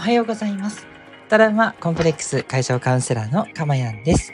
[0.00, 0.86] おはようございます。
[1.28, 4.32] トラウマコンプレックス解消カウンセラーのかまやんです。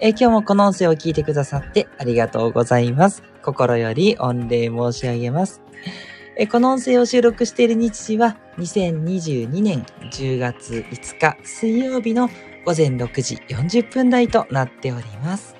[0.00, 3.22] え今日もこの音声を聞いてくださってありがとうございます。
[3.40, 5.62] 心より御礼申し上げます。
[6.36, 12.28] えこの音声を収録している日時は2022年10月5日水曜日の
[12.66, 15.54] 午前6時40分台となっております。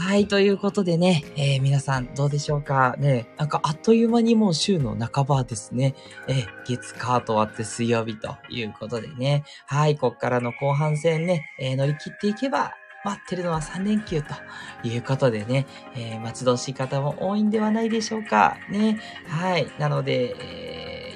[0.00, 0.28] はい。
[0.28, 2.94] ということでね、えー皆さんどうでしょうか？
[2.98, 5.96] ね、なんかあっという間にもう週の半ばですね。
[6.28, 9.42] えー月火と終わって水曜日ということでね。
[9.66, 9.96] はい。
[9.98, 12.74] こっからの後半戦ね、えー乗り切っていけば、
[13.04, 14.34] 待ってるのは3連休と
[14.84, 15.66] いうことでね、
[15.96, 18.56] えー待ち遠しい方も多いんではないでしょうか？
[18.70, 19.00] ね。
[19.26, 19.66] はい。
[19.80, 20.67] なので、えー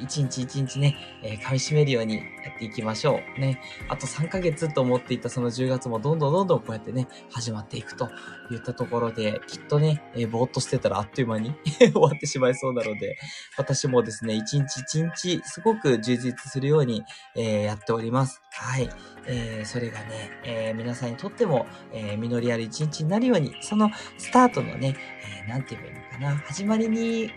[0.02, 2.22] 一日一日ね、えー噛み締めるようにや
[2.54, 3.40] っていきましょう。
[3.40, 3.60] ね。
[3.88, 8.10] あと3ヶ月と思っていたその10月もどんどんどんどんこうやってね、始まっていくと
[8.50, 13.16] いったところで、きっとね、えーぼーっとしてたらあっという間に 終わってしまいそうなので、
[13.56, 17.02] 私もですね、一日一日すごく充実するように、
[17.36, 18.42] えーやっております。
[18.52, 18.88] はい。
[19.26, 24.96] えーそれがね、えー皆さんにとっても、えー実りある一日になるように、そのスタートのね、
[25.44, 27.30] えーなんて言えばいいのかな、始まりに、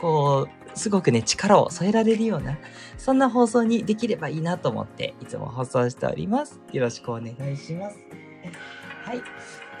[0.00, 2.58] こう、すごくね、力を添えられるような、
[2.96, 6.60] そんな放送にできればいいなと思って、いつも放送しております。
[6.72, 7.96] よろしくお願いします。
[9.04, 9.22] はい。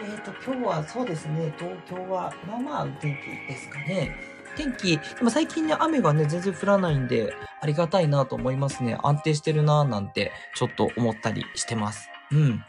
[0.00, 4.16] えっ、と、今日はそうですね、東京は、まあまあ、天気ですかね。
[4.56, 8.98] 天気、でも最近ね、雨がね、全然降らないんで、ありがたいなと思いますね。
[9.02, 12.08] 安定してるななんて、ちょっと思ったりしてます。
[12.32, 12.64] うん。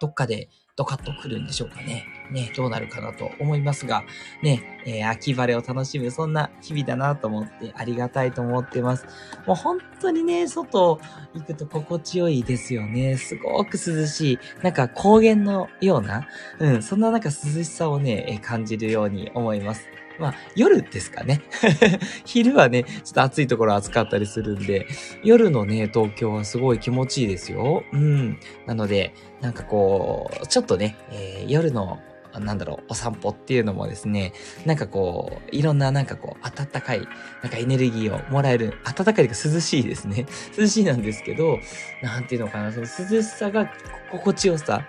[0.00, 2.04] どっかで、ドカッと来るんでしょうかね。
[2.30, 4.04] ね、どうなるかなと思いますが、
[4.42, 9.06] ね、えー秋晴れを楽しむ、そんな日々だなと思って、ありがたいと思ってます。
[9.46, 11.00] もう本当にね、外
[11.34, 13.16] 行くと心地よいですよね。
[13.16, 14.38] すごく涼しい。
[14.62, 16.26] なんか高原のような、
[16.58, 19.88] うん、そんななんか涼しさをね、えー感じるように思います。
[20.18, 21.42] まあ、夜ですかね。
[22.24, 24.86] 昼はね、ちょっと暑いところ暑かったりするんで、
[25.22, 27.84] 夜のね、東京はすごい気持ちいいですよ。
[27.92, 28.38] うん。
[28.66, 31.98] なので、なんかこう、ちょっとね、えー夜の、
[32.40, 34.32] なんだろう、お散歩っていうのもですね、
[34.64, 37.06] なんかこう、いろんななんかこう、暖かい、
[37.42, 40.26] なんかエネルギーをもらえる、暖かいというか涼しいですね。
[40.56, 41.58] 涼しいなんですけど、
[42.02, 43.72] なんていうのかな、その涼しさが
[44.10, 44.86] 心地よさ。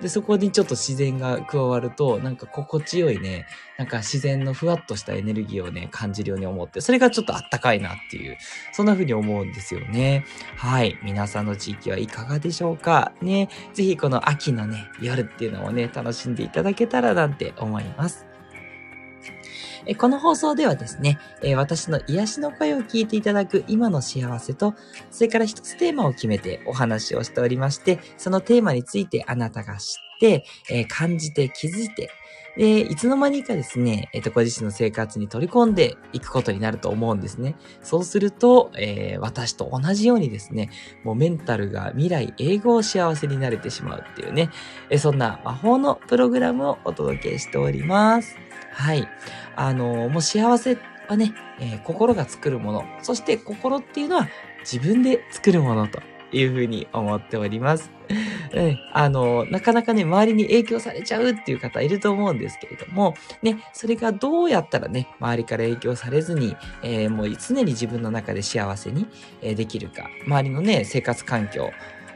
[0.00, 3.46] で、そこにちょっと自然が加わると、なんか心地よいね、
[3.78, 8.38] なんか自然のふわっとしたエネルギーをね、感じるように思って、それがちょっとあったかいなっていう、
[8.72, 10.24] そんな風に思うんですよね。
[10.56, 10.96] はい。
[11.02, 13.12] 皆さんの地域はいかがでしょうか？
[13.22, 13.48] ね。
[13.74, 18.27] ぜひこの秋のね、夜っていうのをね、楽しんでいただけたらなんて思います。
[19.96, 21.18] この放送ではですね、
[21.56, 24.74] 私の癒しの声を聞いていただく今の幸せと、
[25.10, 30.44] それから一つテーマを決めてお話をしておりまして、そのテーマについてあなたが知って、
[30.88, 32.10] 感じて気づいて、
[32.58, 37.54] で、いつの間にかですね、えっ、と、ご自身の生活に取り込んでいくことになると思うんですね。
[37.82, 40.70] そうすると、えー私と同じようにですね、
[41.04, 44.50] もうメンタルが未来英語を幸せになれてしまうっていうね、
[44.90, 48.47] えそんな魔法のプログラムをお届けしております。
[48.78, 49.08] はい。
[49.56, 50.78] あのもう幸せ
[51.08, 52.84] はね、えー心が作るもの。
[53.02, 54.28] そして心っていうのは
[54.60, 56.00] 自分で作るものと
[56.30, 57.90] いうふうに思っております。
[58.54, 69.06] うん、あの、なかなかね、周りに影響されちゃうっていう方いると思うんですけれども、ね、それがどうやったらね、周りから影響されずに、えーもう常に自分の中で幸せに、
[69.42, 71.70] えできるか、周りのね、生活環境、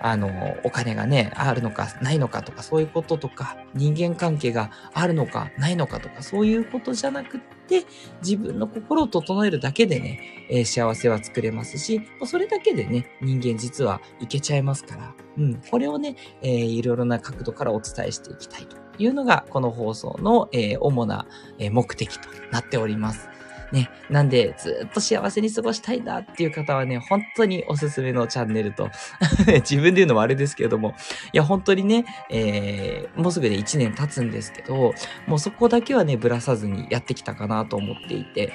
[0.04, 7.84] あの、お金がね、あるのかないのかとか、そういうこととか、人間関係があるのかないのかとか、そういうことじゃなくって、
[8.20, 21.26] 自分の心を整えるだけでね、えー幸せは作れますし、それだけでね、人間実はいけちゃいますから、うん、これをね、えーいろいろな角度からお伝えしていきたいというのが、この放送の、えー主な、
[21.70, 23.28] 目的となっております。
[23.72, 23.90] ね。
[24.10, 28.90] なんで、ずっと幸せに過ごしたいんだっていう方はね、本当におすすめのチャンネルと、
[29.68, 30.94] 自分で言うのもあれですけれども、
[31.32, 34.94] いや、本当にね、えーもうすぐで1年経つんですけど、
[35.26, 38.52] もうそこだけはね、ぶらさずにやってきたかなと思っていて、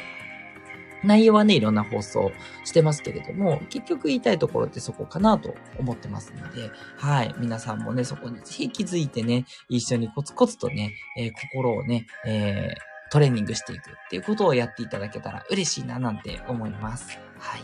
[1.04, 2.32] 内容はね、いろんな放送
[2.66, 7.36] してますけれども、結局言いたいところってそこかなと思ってますので、はい。
[7.38, 17.20] 皆さんもね、そこにぜひ気づいてね、一緒にコツコツとね、えー心をね、えートレーニングしていくっていうことをやっていただけたら嬉しいななんて思います。
[17.40, 17.62] はい。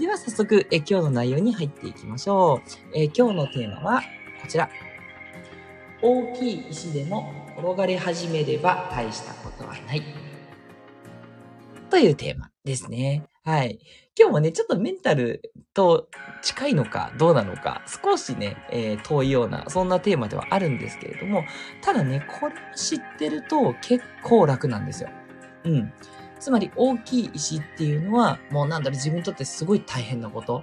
[0.00, 2.60] では早速、え今日の内容に入っていきましょう。
[2.94, 4.02] え今日のテーマは
[4.42, 4.68] こちら。
[6.02, 10.02] 大きい石でも転がり始めれば大したことはない。
[11.88, 13.24] というテーマですね。
[13.44, 13.78] はい。
[14.18, 16.08] 今日もね、ちょっとメンタルと
[16.42, 21.44] 近いのかどうなのか、少しね、えー遠いような、そんなテーマではあるんですけれども、
[21.82, 25.10] ただね、これを知ってると結構楽なんですよ。
[25.64, 25.92] うん。
[26.40, 30.62] つまり大きい石っていうのは、もうなんだろう、自分にとってすごい大変なこと。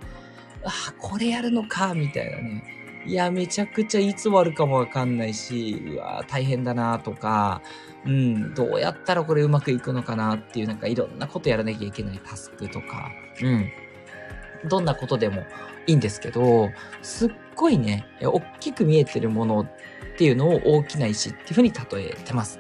[0.63, 2.82] あ、これやるのか、みたいなね。
[3.05, 7.61] いや、めちゃくちゃいつ終わるかもわかんないし、うわ大変だなとか、
[8.05, 13.11] うん、どうやったらこれうまくいくのかなっていう、なんかいろんなことやらなきゃいけないタスクとか、
[13.41, 13.71] うん。
[14.69, 15.44] どんなことでも
[15.88, 16.69] いいんですけど、
[17.01, 19.67] すっごいね、大きく見えてるものっ
[20.17, 22.59] ていうのを大きな石っていうふうに例えてます。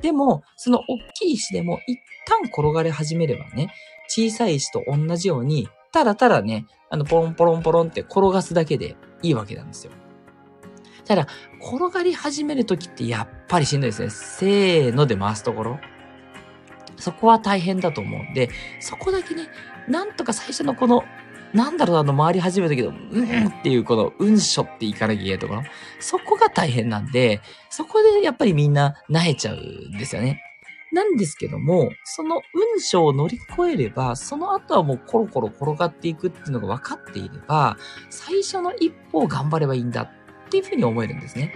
[0.00, 3.72] でも、その大きい石でも一旦転がり始めればね、
[4.08, 9.92] 小さい石と同じように、ただただね、あの、ポロンポロンポロンって転がすだけでいいわけなんですよ。
[11.04, 11.26] ただ、
[11.60, 14.10] 転がり始めるときってやっぱりしんどいですね。
[14.10, 15.80] せーので回すところ。
[16.96, 19.48] そこは大変だと思うんで、そこだけね、
[19.88, 21.02] なんとか最初のこの、
[21.52, 25.62] なんだろう、あの、回り始めたけど、うんっていうこの、うんしょっていかなきゃいけないところ。
[25.98, 27.40] そこが大変なんで、
[27.70, 30.42] そこでやっぱりみんな萎えちゃうんですよね。
[30.92, 37.76] なんですけども、その運章を乗り越えれば、その後はもうコロコロ転がっていくっていうのが分かっていれば、
[38.08, 40.08] 最初の一歩を頑張ればいいんだっ
[40.50, 41.54] ていうふうに思えるんですね。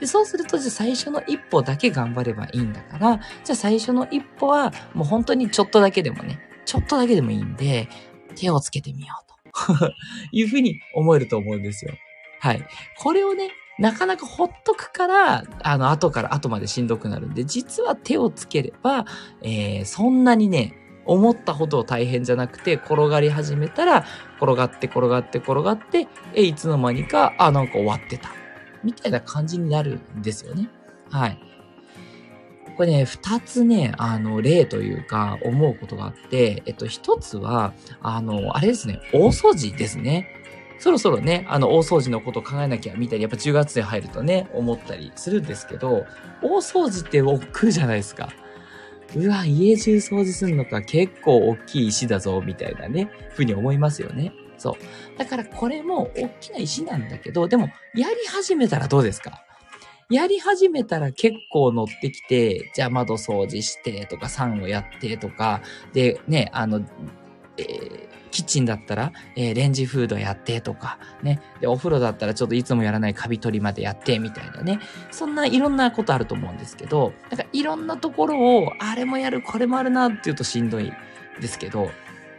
[0.00, 7.88] でそうすると、じゃあ最初の一歩だけ頑張ればいいんだから、じゃあ最初の一歩はもう本当にちょっとだけでもね、ちょっとだけでもいいんで、
[8.34, 9.92] 手をつけてみようと
[10.32, 11.94] いうふうに思えると思うんですよ。
[12.40, 12.66] はい。
[12.98, 19.04] これをね、なかなかほっとくから、あの、後から後までしんどくなるんで、実は手をつければ、
[19.42, 20.74] えー、そんなにね、
[21.04, 24.04] 思ったほど大変じゃなくて、転がり始めたら、
[24.40, 28.30] 転がって転がって転がって、え、いつの間にか、あ、なんか終わってた。
[28.82, 30.68] みたいな感じになるんですよね。
[31.10, 31.38] はい。
[32.76, 40.28] これね、二つね、あの、例というか、思うことがあって、えっと、一つは、あの、あれですね、大掃除ですね。
[40.78, 46.04] そろそろね、あの、大掃除のことを考えなきゃ、みたいに、やっぱ10月に入るとね、思ったりするんですけど、
[46.42, 48.28] 大掃除って億劫じゃないですか。
[49.14, 54.32] うわ、家中掃除するのか結構大きい石だぞ、みたいなね、ふうに思いますよね。
[54.58, 55.18] そう。
[55.18, 59.42] だからこれも大きな石なんだけど、でも、やり始めたらどうですか？
[60.08, 65.62] やり始めたら結構乗ってきて、じゃあ窓掃除してとか、サンをやってとか、
[65.92, 66.80] で、ね、あの、
[67.56, 71.40] えーキッチンだったら、えー、レンジフードやってとか、ね。
[71.58, 74.78] で、お風呂だったらちょっといつもやらないカビ取りまでやってみたいなね。
[75.10, 80.92] そんないろんなことあると思うんですけど、なんかいろんなところを、あれもやる、これもあるなっていうとしんどい
[81.40, 81.90] ですけど、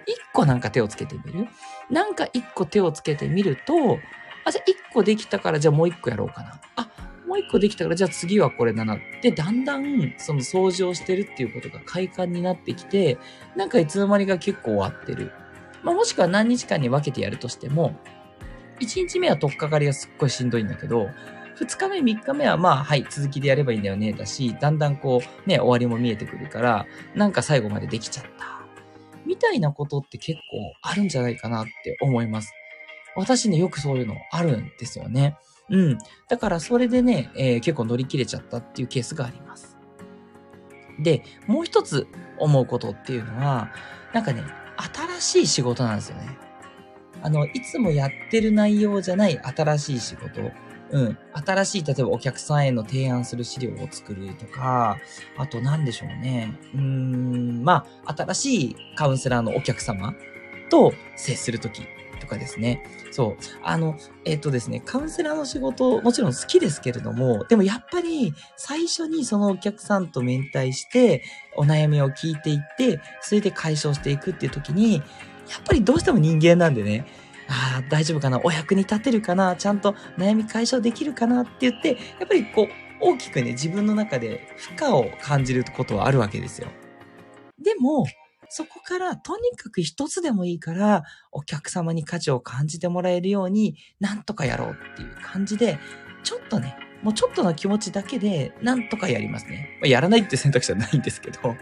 [0.06, 1.48] 一個なんか手をつけてみる？
[1.90, 3.98] なんか一個手をつけてみると、
[4.46, 6.62] あ、じゃあ一個できたからじゃあもう一個やろうかな。
[6.76, 6.92] あ、
[7.28, 13.18] もう一個できたからじゃあ次はこれだなって、だんだんその掃除をしてるっていうことが快感になってきて、
[13.56, 15.32] なんかいつの間にか結構終わってる。
[15.83, 17.95] まあ、もしくは何日間に分けてやるとしても、
[18.79, 21.09] 1日目は取っかかりがすっごいしんどいんだけど、
[21.59, 26.85] 2日目、3日目はまあ、はい、続きでやればいいんだよね、だし、だんだんこう、ね、終わりも見えてくるから、
[27.15, 28.57] なんか最後までできちゃった。
[29.25, 32.53] みたいなことって結構あるんじゃないかなって思います。
[33.15, 35.35] 私ね、よくそういうのあるんですよね。
[35.69, 35.97] うん。
[36.29, 39.77] だからそれでね、えー、結構乗り切れちゃったっていうケースがあります。
[41.00, 42.07] で、もう一つ
[42.38, 43.71] 思うことっていうのは、
[44.13, 44.44] なんかね、
[45.19, 46.38] 新しい仕事なんですよね。
[47.22, 50.41] あの、いつもやってる内容じゃない新しい仕事。
[50.91, 51.17] うん。
[51.46, 54.98] 新しい、例えばお客さんへの提案する資料を作るとか、
[55.38, 56.57] あと何でしょうね。
[56.74, 60.13] うーん、まあ、新しいカウンセラーのお客様
[60.69, 61.81] と接するとき
[62.17, 62.83] とかですね。
[63.12, 63.43] そう。
[63.63, 71.24] あの、えっ、とですね、カウンセラーの仕事、もちろん好きですけれども、でもやっぱり最初にそのお客さんと面対して、
[71.55, 75.03] お悩みを聞いていって、それで解消していくっていう時に、やっ
[75.65, 77.05] ぱりどうしても人間なんでね、
[77.50, 82.67] ああ、大丈夫かなお役に立てるかなちゃんと悩み解消できるかなって言って、やっぱりこう、
[83.00, 86.67] 大きくね、自分の中で負荷を感じることはあるわけですよ。
[87.59, 88.05] でも、
[88.50, 95.80] そこからとにかく一つでもいいから、お客様に価値を感じてもらえるように、なんとかやろうっていう感じで、
[96.24, 99.77] ちょっとね、もうちょっとの気持ちだけで、なんとかやりますね。
[99.82, 101.58] まあ、やらないって選択肢はないんですけど、 はい。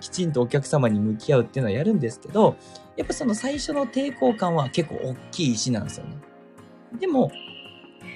[0.00, 2.56] きちんとお客様に向き合うっていうのはやるんですけど、
[2.96, 6.16] やっぱその最初の抵抗感は結構大きい石なんですよね。
[6.98, 7.30] でも、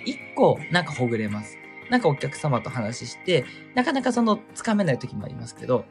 [0.05, 1.57] 一個なんかほぐれます。
[1.91, 5.85] なんかお客様と話して、なかなかそのつかめない時もありますけど、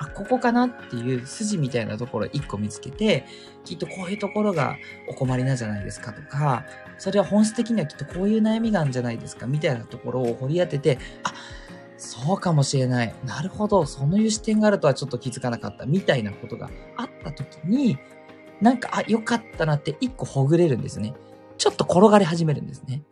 [0.00, 3.26] あ、ここかなっていう筋みたいなところを一個見つけて、
[3.64, 4.78] きっとこういうところが
[5.08, 6.64] お困りなんじゃないですかとか、
[6.96, 11.34] それは本質的にはきっとこういう悩みがあるんじゃないですかみたいなところを掘り当てて、あ、
[11.98, 13.14] そうかもしれない。
[13.26, 13.84] なるほど。
[13.84, 15.84] そういう視点があるとはちょっと気づかなかった。
[15.84, 17.98] みたいなことがあった時に、
[18.62, 21.14] なんか、あ、よかったなって一個ほぐれるんですね。
[21.58, 23.02] ちょっと転がり始めるんですね。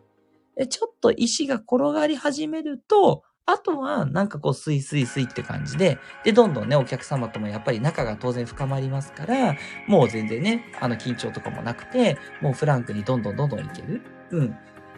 [0.57, 14.02] でちょっと石が転がり始めると、あとは、なんかこう、スイスイスイって感じで、で、どんどんね、お客様ともやっぱり仲が当然深まりますから、もう全然ね、あの、緊張とかもなくて、もうフランクにどんどんどんどんいける。
[14.33, 14.49] うん。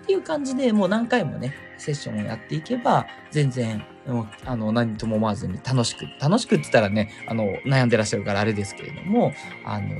[0.02, 9.32] っていう感じで、もう何回もね、セッションをやっていけば、全然、もうあの、何とも思わずに楽しく、楽しくって言ったらね、あの、悩んでらっしゃるからあれですけれども、
[9.64, 9.90] あの、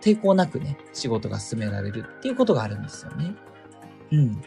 [0.00, 3.34] 抵抗なくね、仕事が進められるっていうことがあるんですよね。
[4.12, 4.42] うん。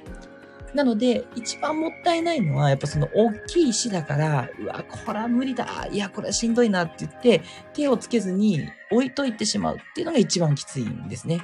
[0.73, 5.87] なので、一番もったいないのは、やっぱその大きい石だから、うわ、これは無理だ。
[5.91, 7.41] いや、これはしんどいなって言って、
[7.73, 11.41] 手をつけずに置いといてしまうっていうのが一番きついんですね。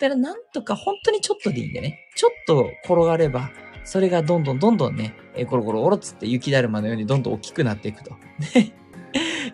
[0.00, 3.50] だからなんとか本当にちょっとでいいんでね、ちょっと転がれば、
[3.84, 8.12] それがどんどんどんどんね、えゴロゴロゴロつって雪だるまのようにどんどん大きくなっていくと。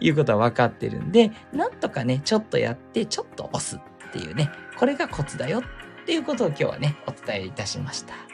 [0.00, 8.33] いうことは分かってるんで、なんとかね、ちょっとやって、ちょっと押すっていうね、これがコツだよっていうことを今日はね、お伝えいたしました。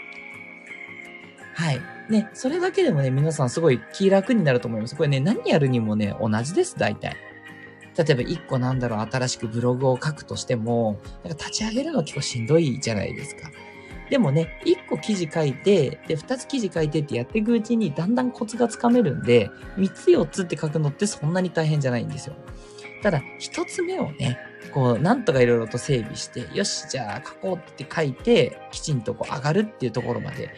[1.61, 1.81] はい。
[2.09, 4.97] ね、それだけでもね、皆さんすごい気楽になると思います。
[4.97, 7.19] これね、何やるにもね、同じです、大体。
[7.99, 13.51] 例えば一個なんだろう、新しくブログを書くとしても、なんか立ち上げるのは結構しんどいじゃないですか。
[14.09, 22.37] でもね、一個記事書いて、で、二つ記事書いてってやっていくうちにだんだんコツがつかめるんで、三つ四つって書くのってそんなに大変じゃないんですよ。
[23.03, 24.39] ただ、一つ目をね、
[24.73, 30.51] こう、なんとかいろいろと整備して、よし、じゃあ書こうって書いて、きちんとこう上がるっていうところまで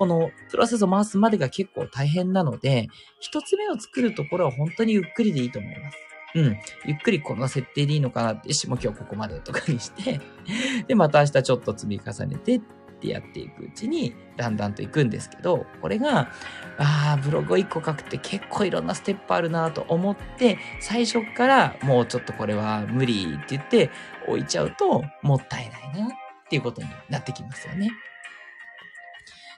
[0.00, 2.88] このプロセスを回すまでが結構大変なので、
[3.20, 5.98] 一つ目を作るところは本当にゆっくりでいいと思います。
[6.36, 6.44] うん。
[6.86, 10.18] ゆっくりこの設定でいいのかなって、しも今日ここまでとかにして
[10.88, 12.60] で、また明日ちょっと積み重ねてっ
[12.98, 16.30] てやっていくうちに、だんだんといくんですけど、これが、
[16.78, 23.90] ああ、ブログを1個書くって結構いろんなステップあるなと思って、最初からもうちょっとこれは無理って言って
[24.26, 26.08] 置いちゃうと、もったいないなっ
[26.48, 27.90] ていうことになってきますよね。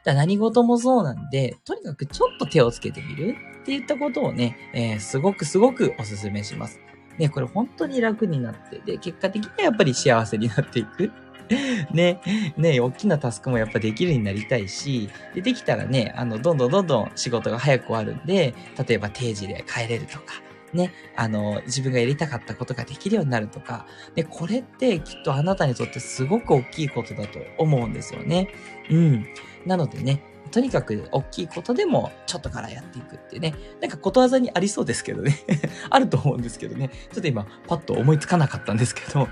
[0.05, 6.81] だ何事もそうなんで、とにかくちょっと手をつけてみるって言ったことをね、えー、すごくすごくお勧めします。
[7.19, 11.13] ね、これ本当に楽になって、で、結果的にはやっぱり幸せになっていく。
[11.93, 12.21] ね、
[12.57, 18.55] ね、大きなタスクもやっぱできるようになりたいし、で、できたらね、あの、どんどんどんどん仕事が早く終わるんで、
[18.87, 20.43] 例えば定時で帰れるとか、
[20.73, 28.49] ね、あの、自分がやりたかったことができるようになるとか、で、これってきっとあなたにとってすごく大きいことだと思うんですよね。
[28.91, 29.27] うん。
[29.67, 33.55] なのでね、とにかく大きいことでもちょっとからやっていくってね。
[33.81, 35.39] なんかことわざにありそうですけどね。
[35.89, 36.91] あると思うんですけどね。
[37.13, 39.29] ちょっと今パッと思いつかなかったんですけど。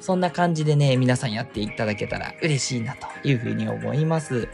[0.00, 4.48] そんな感じでね、皆さんやっていただけたら嬉しいなというふうに思います。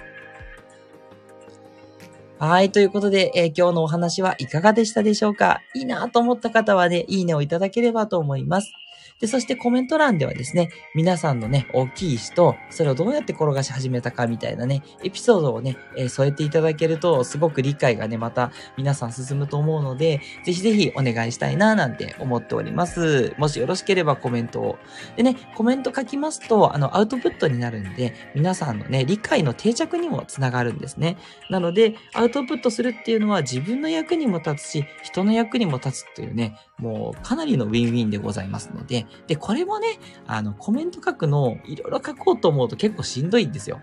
[2.38, 2.72] はい。
[2.72, 5.60] ということで、えー、今日のお話はいかがでしたでしょうか？
[5.74, 8.72] いいなと思った方はね、いいねをいただければと思います。
[9.20, 23.34] で、そしてコメント欄ではですね、皆さんのね、大きい石と、それをどうやって転がし始めたかみたいなね、エピソードをね、えー、添えていただけると、すごく理解がね、また皆さん進むと思うので、ぜひぜひお願いしたいな、なんて思っております。
[23.38, 24.78] もしよろしければコメントを。
[25.16, 31.16] でね、コメント書きますと、あの、アウトプットになるんで、皆さんのね、理解の定着にもつながるんですね。
[31.50, 43.80] なので、アウトプットするっていうのは自分の役にも立つし、人の役にも立つというね、もうかなりのウィンウィンでございますので、で、これもね、あの、コメント書くの、いろいろ書こうと思うと結構しんどいんですよ。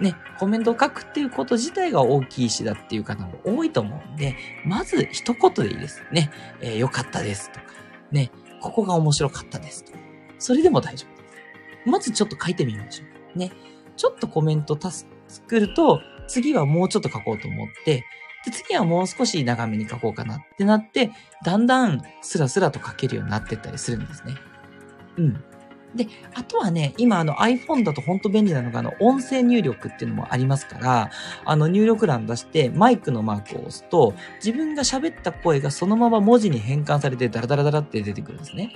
[0.00, 4.36] ね、コメントを書くっていうこと自体が大きい詩だっていう方も多いと思うんで、
[4.66, 6.02] まず一言でいいです。
[6.12, 7.66] ね、えー、よかったですとか、
[8.12, 9.98] ね、ここが面白かったですとか、
[10.38, 11.88] それでも大丈夫です。
[11.88, 13.38] まずちょっと書いてみましょう。
[13.38, 13.52] ね、
[13.96, 14.78] ちょっとコメント
[15.28, 18.04] 作ると、次はもうちょっと書こうと思って、
[18.44, 21.10] で、次はもう少し長めに書こうかなってなって、
[21.44, 24.34] だんだんスラスラと書けるようになってったりするんですね。
[25.16, 25.44] うん。
[25.94, 31.10] で、あとはね、今あの iPhone だと本当便利なのがあの音声入力っていうのもありますから、
[31.44, 38.72] あの入力欄出してマイクのマークを押すと、自分が喋った声がそのまま文字に変換されてダラダラダラって出てくるんですね。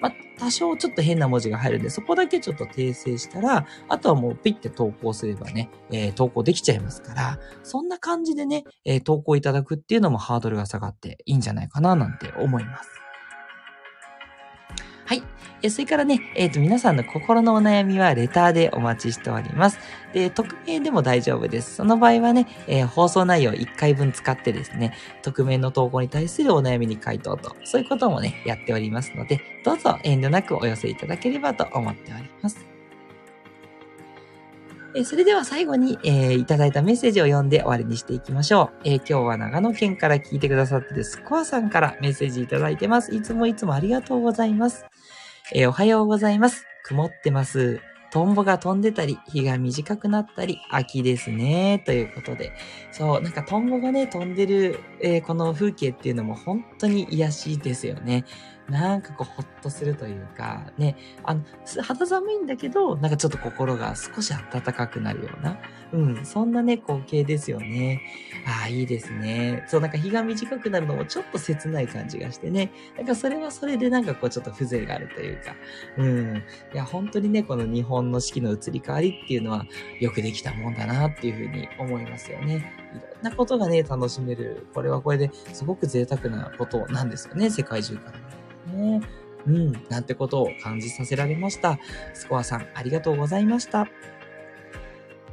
[0.00, 12.90] まあ、多少ちょっと変な文字が入るんで、そこだけちょっと訂正したら、あとはもうピッて投稿すればね、えー、投稿できちゃいますから、そんな感じでね、えー、投稿いただくっていうのもハードルが下がっていいんじゃないかななんて思います。
[15.10, 15.24] はい。
[15.60, 19.80] えそれからね、えっ、ー、と、皆さんの心のお悩みはレターでお待ちしております。
[20.12, 21.74] で、匿名でも大丈夫です。
[21.74, 32.70] その場合はね、えー、放送内容1回分使ってですね、匿名の投稿に対するお悩みに回答と、そういうこともね、やっておりますので、どうぞ遠慮なくお寄せいただければと思っております。
[34.94, 38.80] えそれでは最後に、えー、いただいたメッセージを読んで終わりにしていきましょう。
[38.84, 43.14] えー、今日は長野県から聞いてくださってるスコアさんからメッセージいただいてます。
[43.14, 44.84] いつもいつもありがとうございます。
[45.52, 46.64] えー、おはようございます。
[46.84, 47.80] 曇ってます。
[48.12, 51.82] トンボが飛んでたり、日が短くなったり、秋ですね。
[51.84, 52.52] ということで。
[52.92, 58.24] そう、なんかトンボがね、飛んでる、えー、この風景っていうのも本当に癒しいですよね。
[58.70, 61.42] なんかこう、ほっとするというか、ね、あの、
[61.82, 65.58] 肌寒いんだけど、なんかちょっと心が少し暖かくなるような、
[65.92, 68.00] うん、そんなね、光景ですよね。
[68.46, 69.64] ああ、いいですね。
[69.66, 72.70] そう、なんか日が短くなるのもちょっと切ない感じがしてね。
[72.96, 75.56] なんかそれはそれでなんかこう、ちょっと風情があるというか、
[75.98, 76.36] うん。
[76.72, 79.66] いや、本当にね、この日本の四季の移り変わりっていうのは、
[79.98, 82.72] よくできたもんだなっていうふうに思いますよね。
[82.92, 84.68] いろんなことがね、楽しめる。
[84.72, 88.39] これはこれですごく贅沢なことなんですよね、世界中からね。
[88.66, 89.00] ね。
[89.46, 91.78] うん、なんてことを感じさせられました。
[92.14, 93.78] スコアさん、ありがとうございました。
[93.78, 93.86] は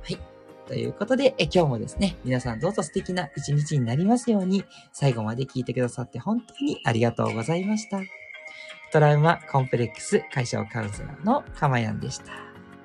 [0.10, 0.18] い。
[0.66, 8.00] ということで、え今日もですね、皆さんどうぞ素敵な一日になりますように、最後まで聞いてくださって本当にありがとうございました。
[8.92, 12.32] トラウマコンプレックス解消カウンセラーのかまやんでした。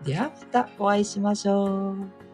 [0.04, 2.31] ではまたお会いしましょう。